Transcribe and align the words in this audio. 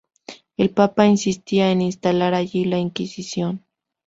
El 0.57 0.71
Papa 0.71 1.05
insistía 1.05 1.69
en 1.71 1.83
instalar 1.83 2.33
allí 2.33 2.65
la 2.65 2.79
inquisición. 2.79 3.63